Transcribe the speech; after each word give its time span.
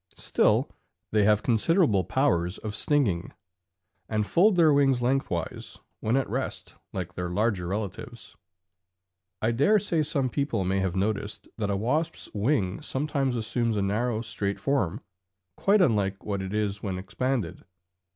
Still 0.17 0.67
they 1.11 1.25
have 1.25 1.43
considerable 1.43 2.03
powers 2.03 2.57
of 2.57 2.73
stinging, 2.73 3.33
and 4.09 4.25
fold 4.25 4.55
their 4.55 4.73
wings 4.73 4.99
lengthwise 5.03 5.77
when 5.99 6.17
at 6.17 6.27
rest 6.27 6.73
like 6.91 7.13
their 7.13 7.29
larger 7.29 7.67
relatives. 7.67 8.35
I 9.43 9.51
dare 9.51 9.77
say 9.77 10.01
some 10.01 10.27
people 10.27 10.63
may 10.65 10.79
have 10.79 10.95
noticed 10.95 11.49
that 11.59 11.69
a 11.69 11.77
wasp's 11.77 12.29
wing 12.33 12.81
sometimes 12.81 13.35
assumes 13.35 13.77
a 13.77 13.83
narrow 13.83 14.21
straight 14.21 14.59
form, 14.59 15.01
quite 15.55 15.83
unlike 15.83 16.25
what 16.25 16.41
it 16.41 16.51
is 16.51 16.81
when 16.81 16.97
expanded. 16.97 17.63